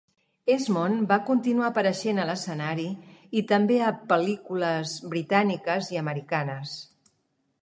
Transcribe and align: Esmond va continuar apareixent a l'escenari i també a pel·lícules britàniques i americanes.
Esmond 0.51 1.03
va 1.11 1.17
continuar 1.27 1.67
apareixent 1.73 2.21
a 2.23 2.25
l'escenari 2.31 2.87
i 3.43 3.45
també 3.53 3.79
a 3.91 3.95
pel·lícules 4.15 4.97
britàniques 5.15 5.93
i 5.97 6.05
americanes. 6.07 6.79